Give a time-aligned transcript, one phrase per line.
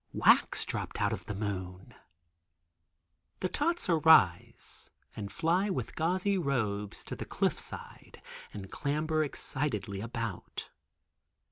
[0.13, 1.93] wax dropped out of the moon?
[3.41, 8.19] The tots arise and fly with gauzy robes to the cliffside
[8.51, 10.71] and clamber excitedly about.